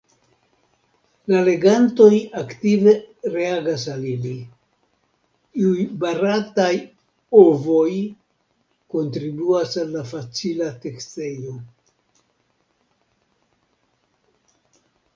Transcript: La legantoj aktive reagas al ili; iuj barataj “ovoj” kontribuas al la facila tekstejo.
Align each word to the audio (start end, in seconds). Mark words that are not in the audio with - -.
La 1.31 1.39
legantoj 1.49 2.13
aktive 2.43 2.93
reagas 3.35 3.83
al 3.95 4.07
ili; 4.13 4.31
iuj 5.65 5.85
barataj 6.05 6.73
“ovoj” 7.41 7.93
kontribuas 8.95 9.77
al 9.83 9.95
la 9.97 10.03
facila 10.13 10.71
tekstejo. 10.87 11.55